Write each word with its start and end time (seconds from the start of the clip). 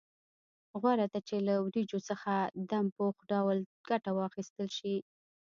غوره 0.81 1.05
ده 1.13 1.19
چې 1.27 1.35
له 1.47 1.53
وریجو 1.65 1.99
څخه 2.09 2.33
دم 2.69 2.85
پوخ 2.97 3.15
ډول 3.31 3.57
ګټه 3.89 4.11
واخیستل 4.13 4.67
شي. 4.77 4.95